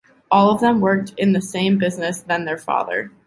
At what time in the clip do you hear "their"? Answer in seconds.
2.45-2.57